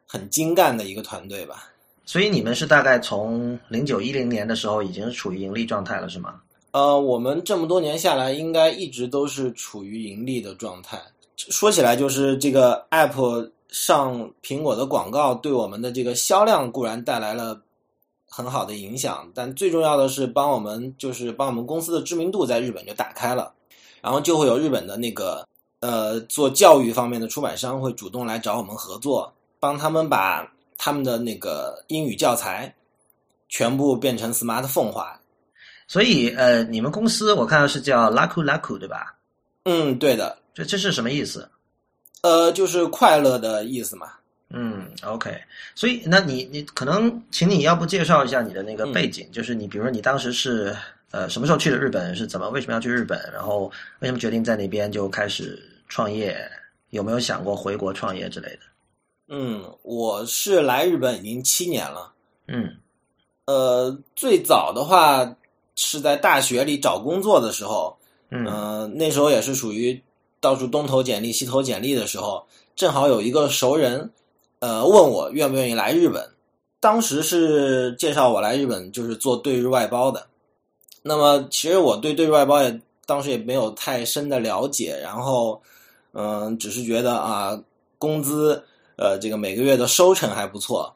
[0.07, 1.71] 很精干的一个团队吧。
[2.07, 6.41] 所以你们是大概从零九一零年的时候已经是处于盈利状态了，是吗？
[6.71, 11.01] 呃，我们这么多年下来，应该一直都是处于盈利的状态。
[11.37, 17.61] 说起来，就是这个 app 上苹果的广告，对我们的这个销量固然带来了
[18.37, 23.55] 很好的影响，但最重要的是帮我们，就是帮我们公司的知名度在日本就打开了，
[24.03, 25.47] 然后就会有日本的那个
[25.79, 32.75] 呃做教育方面的出版商会主动来找我们合作，帮他们把他们的那个英语教材
[33.49, 35.21] 全部变成 smartphone 化。
[35.87, 39.15] 所以，呃，你们公司我看到是叫 Laku Laku，对吧？
[39.63, 40.37] 嗯，对的。
[40.53, 41.49] 这这是什么意思？
[42.23, 44.09] 呃，就是快乐的意思嘛。
[44.55, 45.37] 嗯，OK。
[45.75, 50.75] 所以，那你你可能，请你要不介绍一下你的那个背景，就是你比如说你当时是
[51.11, 52.15] 呃什么时候去的日本？
[52.15, 53.19] 是怎么为什么要去日本？
[53.33, 56.39] 然后为什么决定在那边就开始创业？
[56.91, 58.61] 有没有想过回国创业之类的？
[59.29, 62.13] 嗯，我是来日本已经七年了。
[62.47, 62.77] 嗯，
[63.47, 65.37] 呃，最早的话。
[65.77, 67.99] 是在大学里找工作的时候，
[68.31, 70.01] 嗯，那时候也是属于
[70.39, 74.09] 到处东投简历西投简历的时候，正好有一个熟人，
[74.65, 76.27] 呃，问我愿不愿意来日本。
[76.81, 80.27] 当时是介绍我来日本，就是做对日外包的。
[81.03, 85.61] 那么其实我对对日外包也当时也没有太深的了解，然后
[86.15, 87.61] 嗯，只是觉得啊，
[87.99, 88.65] 工资
[88.97, 90.91] 呃，这个每个月的收成还不错。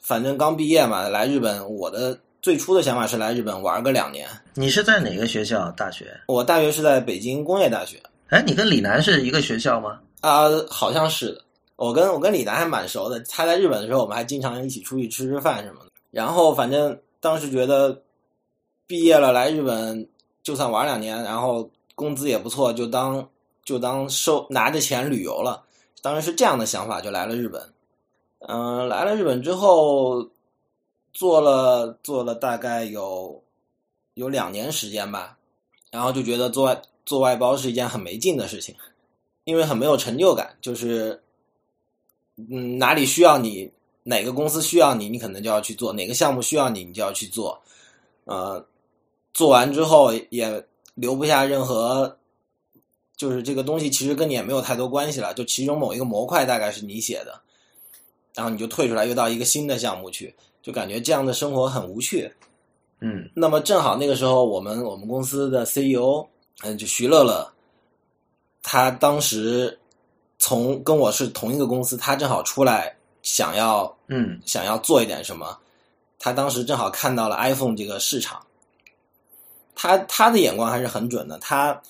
[0.00, 2.16] 反正刚毕业嘛，来日本我的。
[2.40, 4.28] 最初的想法是来日本玩个两年。
[4.54, 6.06] 你是在哪个学校大学？
[6.28, 8.00] 我大学是在北京工业大学。
[8.28, 9.98] 哎，你跟李楠是一个学校吗？
[10.20, 11.42] 啊，好像是的。
[11.78, 13.20] 我跟我跟李楠还蛮熟的。
[13.20, 15.90] 他在日本的时候，我们还经常一起出去吃吃饭什么的。
[16.10, 18.02] 然后反正当时觉得
[18.86, 20.08] 毕业了来日本，
[20.42, 23.28] 就算玩两年，然后工资也不错，就当
[23.64, 25.64] 就当收拿着钱旅游了。
[26.02, 27.62] 当时是这样的想法，就来了日本。
[28.40, 30.28] 嗯，来了日本之后。
[31.10, 33.42] 做了做了大概有
[34.14, 35.36] 有两年时间吧，
[35.90, 38.72] 然后就觉得做做外包是一件很没劲的事情，
[39.42, 40.56] 因为很没有成就感。
[40.60, 41.20] 就是
[42.50, 43.70] 嗯，哪里需要你，
[44.04, 47.60] 哪个公司需要你，你可能就要去做；哪个项目需要你，你就要去做。
[48.24, 48.64] 呃，
[49.34, 52.16] 做完之后也留不下任何，
[53.16, 55.34] 就是这个东西其实跟你也没有太多关系了。
[55.34, 57.40] 就其中某一个模块大概是你写的，
[58.34, 60.34] 然后你就退出来，又到一个新的项目去。
[60.60, 62.30] 就感觉这样的生活很无趣，
[63.00, 63.30] 嗯。
[63.34, 66.26] 那么正好那个时候，我们我们公司的 CEO，
[66.62, 67.50] 嗯，就徐乐乐，
[68.62, 69.78] 他当时
[70.38, 75.58] 从跟我是同一个公司，他正好出来想要，嗯，想要做一点什么。
[76.18, 78.44] 他当时正好看到了 iPhone 这个市场，
[79.74, 81.38] 他他的眼光还是很准的。
[81.38, 81.80] 他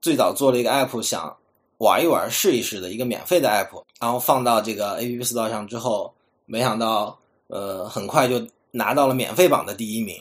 [0.00, 1.36] 最早做了一个 App，想
[1.78, 6.14] 玩一玩、试一试的一个免费的 App，然后放到这个 App Store 上之后，
[6.46, 7.18] 没想到。
[7.48, 10.20] 呃，很快就拿到了免费榜的第一名。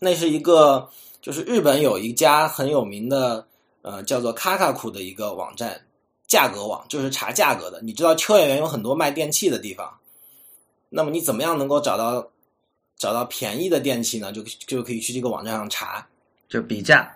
[0.00, 0.88] 那是一个，
[1.20, 3.46] 就是日本有一家很有名的，
[3.82, 5.80] 呃，叫做卡卡库的一个网站，
[6.32, 7.82] 价格网，就是查价格的。
[7.82, 9.92] 你知道秋叶原有很多卖电器的地方，
[10.88, 12.26] 那么你怎么样能够找到
[12.96, 14.32] 找到便宜的电器呢？
[14.32, 16.08] 就就可以去这个网站上查，
[16.48, 17.14] 就比价，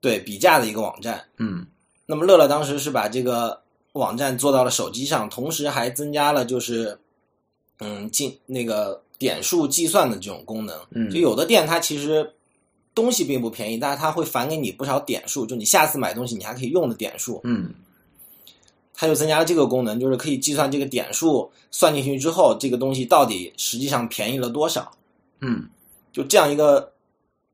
[0.00, 1.24] 对比价的一个网站。
[1.38, 1.66] 嗯，
[2.06, 3.60] 那么乐乐当时是把这个
[3.94, 6.96] 网站做到了手机上，同时还增加了就是。
[7.80, 12.32] 嗯，进那个点数计算的这种功能，嗯，就有的店它其实
[12.94, 17.74] 东西并不便宜，但是它会返给你不少点数，就你下次买东西你还可以用的点数，嗯，
[18.94, 24.90] 它就增加了这个功能，就是可以计算这个点数算进去之后，这个东西到底实际上便宜了多少，
[25.40, 25.68] 嗯，
[26.12, 26.92] 就这样一个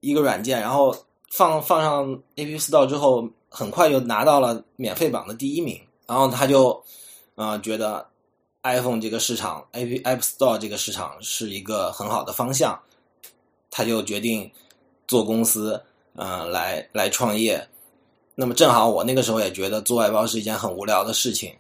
[0.01, 0.95] 一个软件，然后
[1.31, 6.85] 放放上 App Store 之后，很快就拿到了免费榜的第一名，然后他就
[7.35, 8.07] 啊觉得。
[8.63, 12.79] iPhone 这个市场，App App Store 这个市场是一个很好的方向，
[13.71, 14.51] 他就决定
[15.09, 15.83] 做公司，
[16.15, 17.67] 嗯，来来创业。
[18.35, 21.55] 那么正好我那个时候也觉得做外包是一件很无聊的事情，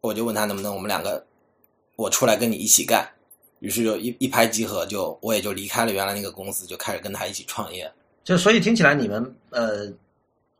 [0.00, 1.24] 我就问他能不能我们两个
[1.96, 3.08] 我出来跟你一起干。
[3.60, 7.90] 于是就一一拍即合，就我也就离开了原来那个公司，就开始跟他一起创业。
[8.22, 9.90] 就所以听起来你们呃，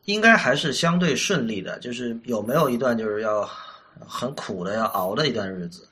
[0.05, 1.79] 应该还是相对顺利的。
[1.81, 3.47] 就是有没有一段就是要
[4.07, 5.87] 很苦的要熬的一段日子？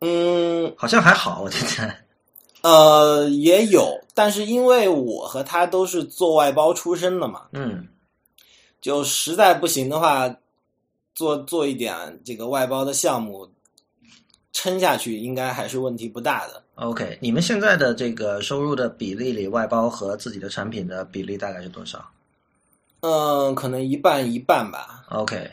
[0.00, 1.94] 嗯，好像还好，我觉得。
[2.62, 7.86] 呃，也有，但是因为我和他都是做外包出身的嘛，嗯，
[8.80, 10.34] 就实在不行的话，
[11.14, 13.46] 做做一点这个外包的项目，
[14.54, 16.62] 撑下去应该还是问题不大的。
[16.76, 22.02] OK，你们现在的这个收入的比例里，外包和自己的产品的比例大概是多少
[23.00, 25.04] 嗯，可能一半一半吧。
[25.10, 25.50] ？OK，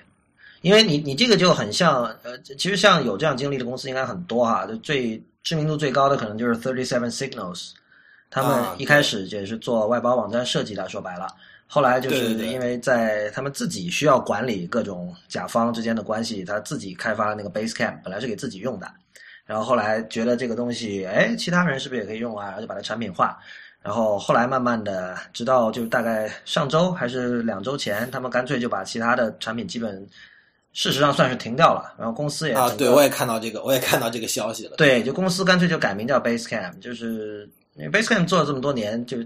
[0.61, 7.71] 因为你你这个就很像呃，其实像有这样经历的公司应该很多哈，就最知名度最高的可能就是 Thirty Seven Signals，
[8.33, 11.27] 他们啊一开始也是做外包网站设计的，说白了。
[11.67, 18.91] 后来就是因为在他们自己需要管理各种甲方之间的关系，他自己开发了那个 Basecamp，本来是给自己用的，
[19.45, 22.45] 然后后来觉得这个东西，哎，其他人是不是也可以用啊？
[22.45, 23.37] 然后就把它产品化。
[23.81, 29.93] 然后后来慢慢的，直到就大概上周还是两周前，他们干脆就把其他的产品基本
[30.71, 31.93] 事实上算是停掉了。
[31.97, 34.77] 然后公司也啊，对，我也看到这个，我也看到这个消息了。
[34.77, 39.17] 对，就公司干脆就改名叫 Basecamp，就是因为 Basecamp 做了这么多年，就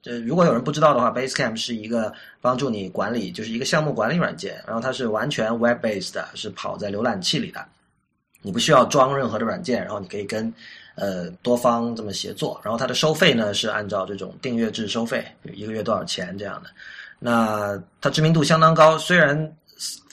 [0.00, 7.64] 就如果有人不知道的话，Basecamp 是一个帮助你管理，就是一个项目管理软件，然后它是完全 web based 的，是跑在浏览器里的，
[8.40, 10.52] 你不需要装任何的软件，然后你可以跟
[10.94, 16.70] 呃多方这么协作，然后它的收费呢是按照这种订阅制收费，一个月多少钱这样的。
[17.18, 19.36] 那它知名度相当高，虽然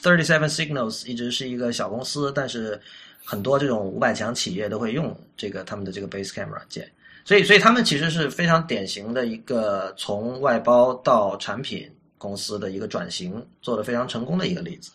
[0.03, 2.79] Thirty Seven Signals 一直是一个小公司，但是
[3.25, 6.87] 很多这种五百强企业都会用这个他们的这个 Basecamp 软件，
[7.29, 11.87] 所以所以他们其实是非常典型的一个从外包到产品
[12.17, 14.89] 公司的一个转型，做的非常成功的一个例子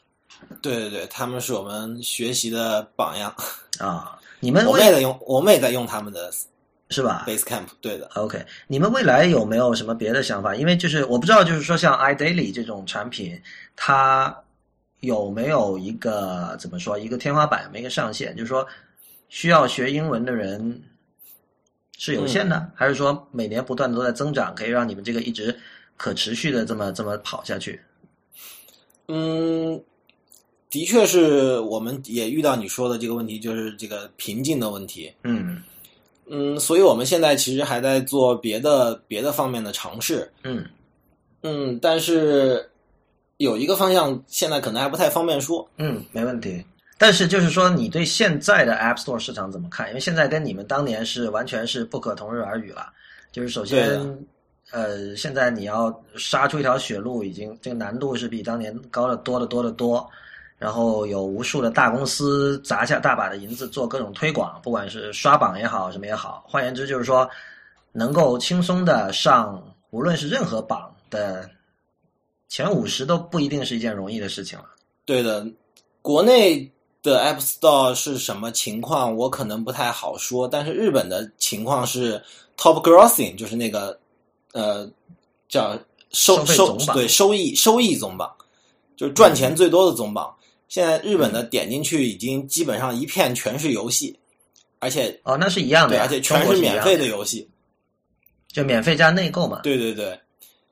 [0.61, 3.33] 对对对，他们是我们学习的榜样。
[3.79, 4.19] 啊。
[4.41, 6.29] 你们 我们也在用，我们也在用他们的
[6.91, 7.69] 是吧？Basecamp。
[7.81, 10.57] 对的，OK，你们未来有没有什么别的想法？
[10.57, 13.41] 因为就是我不知道，就是说像 iDaily 这种产品，
[13.77, 14.37] 它
[14.99, 18.35] 有没有一个怎么说一个天花板，有没一个上限？
[18.35, 18.67] 就是说
[19.29, 20.83] 需要学英文的人
[21.97, 25.57] 是有限的，还是说每年不断的都在增长，可以让你们这个一直
[25.97, 27.81] 可持续的这么这么跑下去？
[29.09, 29.83] 嗯，
[30.71, 35.13] 的确是我们也遇到你说的这个问题，就是这个瓶颈的问题。
[35.23, 35.63] 嗯
[36.27, 40.31] 嗯，所以我们现在其实还在做别的别的方面的尝试。
[40.43, 40.67] 嗯
[41.43, 42.71] 嗯，但是
[43.37, 45.69] 有一个方向现在可能还不太方便说。
[45.77, 46.65] 嗯，没问题。
[46.97, 49.89] 但是就是说，你对现在的 App Store 市场怎么看？
[49.89, 52.93] 因为现在跟你们当年是完全是不可同日而语了。
[53.33, 54.01] 就是首先，
[54.71, 60.09] 呃，现在你要杀出一条血路，已经这个难度是比当年高的多得多得多。
[60.57, 66.45] 然后有无数的大公司砸下大把的银子做各种推广，不管是刷榜也好，什么也好。
[66.49, 67.29] 换言之，就是说
[67.93, 71.51] 能够轻松的上，无论是任何榜的
[72.49, 74.67] 前五十，都不一定是一件容易的事情了。
[75.05, 75.45] 对的，
[76.01, 76.73] 国内
[77.05, 80.49] 的 App Store 是什么情况，我可能不太好说。
[80.49, 82.21] 但是日本的情况是
[82.57, 83.97] Top Grossing，就是那个
[84.53, 84.91] 呃
[85.49, 85.79] 叫
[86.11, 88.35] 收收对收益收益总榜，
[88.97, 90.35] 就是赚钱最多的总榜。
[90.67, 94.19] 现在日本的点进去已经基本上一片全是游戏，
[94.79, 97.49] 而且哦，那是一样的对，而且全是免费的游戏。
[98.49, 99.61] 就免费加内购嘛。
[99.63, 100.19] 对对对，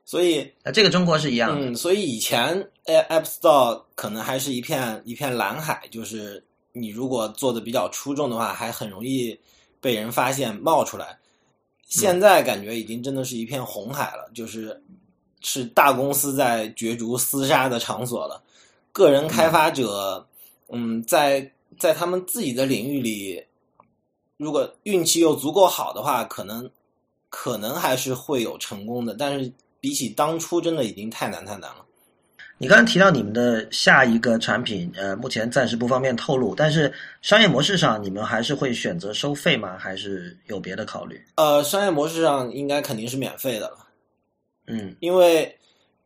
[0.05, 1.67] 所以那这个中国是一样的。
[1.67, 9.37] 嗯，所以以前 App Store 可能还是一片一片蓝海，就是你如果做的比较出众的话，还很容易
[9.79, 11.17] 被人发现冒出来。
[11.87, 14.81] 现在感觉已经真的是一片红海了，就是
[15.41, 18.41] 是大公司在角逐厮杀的场所了。
[18.91, 20.25] 个人开发者，
[20.69, 23.43] 嗯，在在他们自己的领域里，
[24.37, 26.69] 如果运气又足够好的话，可能
[27.29, 29.13] 可能还是会有成功的。
[29.13, 29.51] 但是
[29.83, 31.83] 比起当初，真的已经太难太难了。
[32.57, 36.89] 你刚才提到你们的下一个产品，呃，目前暂时不方便透露，但是
[37.21, 39.77] 商业模式上你们还是会选择收费吗？
[39.77, 41.21] 还是有别的考虑？
[41.35, 43.85] 呃，商业模式上应该肯定是免费的了，
[44.67, 45.53] 嗯因为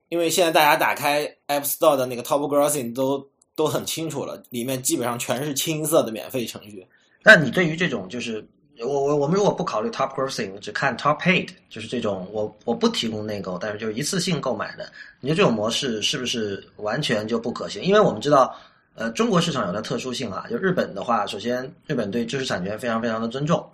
[0.09, 6.83] 因为现在大家打开 App Store 的那个 Top Grossing 都都很清楚了，里面基本上全是清一色的免费程序。
[7.21, 8.43] 那你对于这种就是
[8.81, 17.81] 我我我们如果不考虑 top grossing，只看 top paid，就是这种我我不提供内购，但是就是一次性购买的，你觉得这种模式是不是完全就不可行？
[17.83, 18.55] 因为我们知道，
[18.95, 23.67] 呃，中国市场有它特殊性啊，就日本的话，首先日本对知识产权非常非常的尊重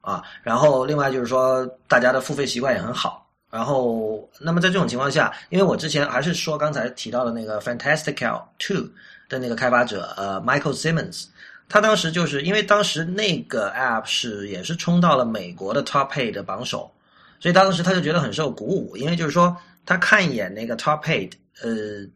[0.00, 3.24] 啊，然后另外就是说大家的付费习惯也很好。
[3.50, 8.86] 然后，那么在这种情况下，因为我之前还是说刚才提到的那个 Fantastical Two
[9.26, 11.24] 的那个开发者，呃，Michael Simmons，
[11.68, 16.90] 他当时就是因为当时那个 app 是也是冲到了美国的 Top Pay 的榜首，
[17.38, 22.06] 所以当时他就觉得很受鼓舞，因为就是说他看一眼那个 Top Eight，呃，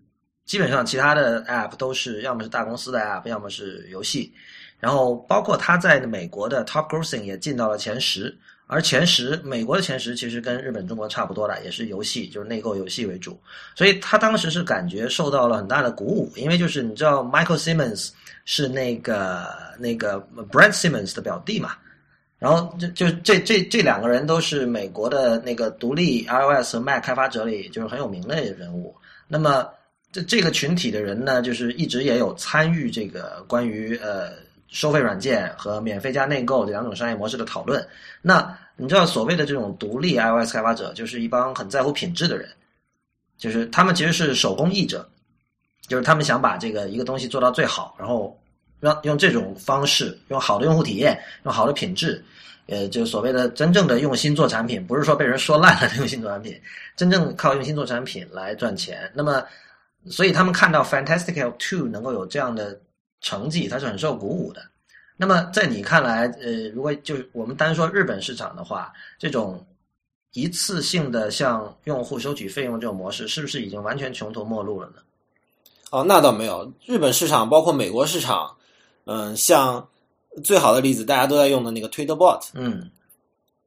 [0.47, 4.33] 基本上其他的 App 都是要么是大公司的 App，要么是游戏，
[4.81, 8.37] 然后包括他在美国的 Top Grossing 也进到了前十。
[8.73, 13.39] 而前十，美国的前十其实跟日本、中国差不多的，也是游戏，就是内购游戏为主。
[13.75, 18.09] 所以他当时是感觉受到了很大的鼓舞，因为就是你知道，Michael Simmons
[18.47, 19.47] 是那个
[19.79, 21.73] 那个 Brent Simmons 的表弟嘛。
[22.39, 28.97] 然后就就这这这两个人都是美国的那个独立 iOS 和 Mac 开发者里就是很有名的人物。
[29.29, 29.69] 那么
[30.11, 34.31] 这这个群体的人呢，就是一直也有参与这个关于呃
[34.73, 37.87] 收费软件和免费加内购这两种商业模式的讨论。
[38.23, 42.49] 那你知道所谓的这种独立 iOS 开发者，就是一帮很在乎品质的人，
[43.37, 45.07] 就是他们其实是手工艺者，
[45.87, 48.37] 就是他们想把这个一个东西做到最好，然后
[48.81, 52.25] 让用这种方式，用好的用户体验，用好的品质，
[52.67, 56.59] 呃，就所谓的真正的用心做产品，不是说被人说烂了用心做产品，
[56.97, 59.11] 真正靠用心做产品来赚钱。
[59.15, 59.45] 那么，
[60.07, 62.81] 所以他们看到 Fantastical Two 能够有这样的
[63.23, 64.63] 成绩，它是很受鼓舞的。
[65.17, 69.65] 那么，在你看来，呃，如果就是我们单说日本市场的话，这种
[70.33, 74.95] 一次性的向用户收取费用这种模式，是不是已经完全穷途末路了呢？
[75.91, 76.73] 哦，那倒没有。
[76.85, 78.57] 日本市场包括美国市场，
[79.05, 79.87] 嗯，像
[80.43, 82.91] 最好的例子，大家都在用的那个 Twitter Bot，嗯，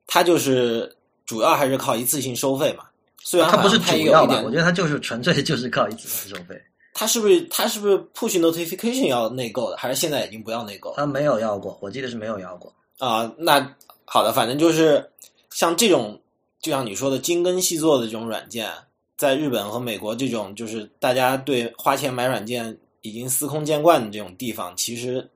[0.08, 0.94] 它就是
[1.26, 2.86] 主要还是靠一次性收费嘛。
[3.24, 6.62] 虽然它不是主要吧，我觉得它就是纯粹就是靠一次性收费。
[6.98, 10.94] 他是不是他是不是 push notification 要内购的，还是现在已经不要内购？
[10.96, 13.30] 他没有要过，我记得是没有要过啊。
[13.38, 13.76] 那
[14.06, 15.12] 好的，反正就是
[15.50, 16.18] 像这种，
[16.62, 18.72] 就像你说的精耕细作的这种软件，
[19.18, 25.30] 在日本和美国这种就是大家对花钱买软件已经司空见惯的这种地方，其实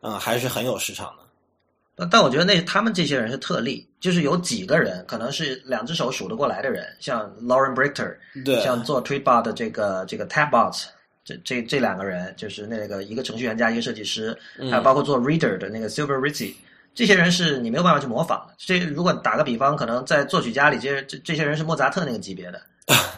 [0.00, 2.06] 嗯还是很有市场的。
[2.10, 10.86] 但我觉得那他们这些人是特例，就是有几个人可能是两只手数得过来的人，像 Lauren Brichter，对，像做 Tweetbot 的这个这个 Tabbots。
[11.24, 14.36] 这这这两个人就是那个一个程序员加一个设计师，
[14.70, 16.52] 还有包括做 Reader 的那个 Silver Ritzy，
[16.94, 18.54] 这些人是你没有办法去模仿的。
[18.58, 22.60] 这如果打个比方，可能在作曲家里，这这这些人是莫扎特那个级别的，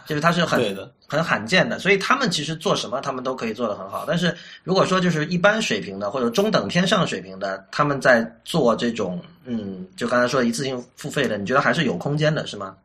[0.07, 0.77] 就是他是很
[1.09, 1.81] 很罕见的。
[1.81, 4.05] 所以他们其实做什么，他们都可以做得很好。
[4.07, 4.33] 但是
[4.63, 12.77] 如果说就是一般水平的或者中等偏上水平的，他们在做这种嗯，就刚才说一次性付费的，你觉得还是有空间的，是吗？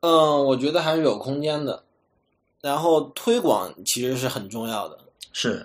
[0.00, 1.82] 嗯，我觉得还是有空间的。
[2.66, 4.98] 然后推广其实是很重要的，
[5.32, 5.64] 是，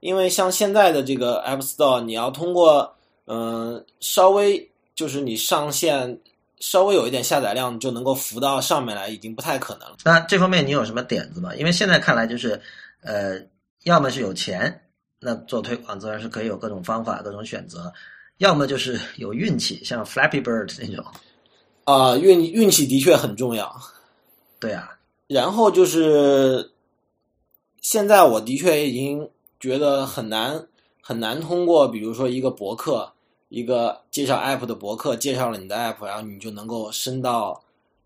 [0.00, 2.92] 因为像现在的这个 App Store，你要通过
[3.26, 6.18] 嗯稍微就是你上线
[6.58, 9.98] 稍微有一点下载量就能够浮到上面来，已经不太可能了。
[10.04, 11.54] 那这方面你有什么点子吗？
[11.54, 12.60] 因为现在看来就是
[13.02, 13.40] 呃，
[13.84, 14.82] 要么是有钱，
[15.20, 17.78] 那做推广自然是可以有各种方法、各种选择；
[18.38, 21.04] 要么就是 有运气，像 Flappy Bird 那种。
[21.84, 23.80] 啊，运运气的确很重要。
[24.58, 24.91] 对啊。
[25.32, 26.72] 然后就是，
[27.80, 30.68] 现在我的确已经觉得很难
[31.00, 33.10] 很难通过，比如说一个博客，
[33.48, 37.58] 一个介绍 app 的博客介绍了你的 app，然后你就能够升到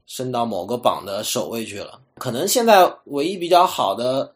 [0.06, 2.00] 升到某个榜的首位去了。
[2.18, 4.32] 可能现在唯一比较好的，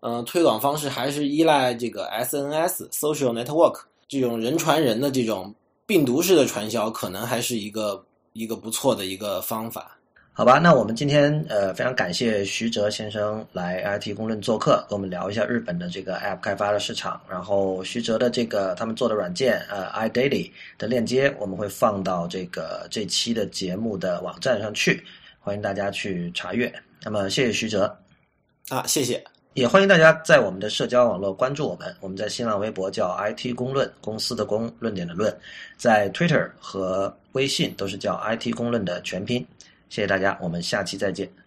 [0.00, 5.54] 嗯，推广方式还是依赖这个 SNS social network 这种人传人的这种
[5.86, 9.96] 病毒式的传销，可能还是一个一个不错的一个方法。
[10.36, 17.20] 好吧，那我们今天呃非常感谢徐哲先生来 IT 公论做客，跟我们聊一下日本的这个 App 开发的市场。
[17.30, 25.04] 然后徐哲的这个他们做的软件呃 iDaily 的链接，我们会放到这个这期的节目的网站上去，
[25.38, 26.72] 欢迎大家去查阅。
[27.04, 27.96] 那么谢谢徐哲
[28.70, 29.22] 啊，谢谢，
[29.52, 31.94] 也欢迎大家在我们的社交网络关注我们。
[32.00, 35.32] 我们在新浪微博叫 IT 公论，公司的公，论点的论，
[35.76, 39.46] 在 Twitter 和微信都是叫 IT 公论的全拼。
[39.88, 41.43] 谢谢大家，我们下期再见。